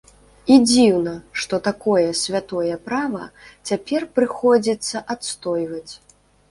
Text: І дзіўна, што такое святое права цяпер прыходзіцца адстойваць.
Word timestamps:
І 0.53 0.55
дзіўна, 0.69 1.13
што 1.41 1.59
такое 1.67 2.07
святое 2.23 2.75
права 2.89 3.23
цяпер 3.71 4.01
прыходзіцца 4.19 5.09
адстойваць. 5.19 5.89